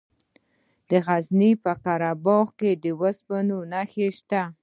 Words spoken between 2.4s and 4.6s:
کې د اوسپنې نښې شته.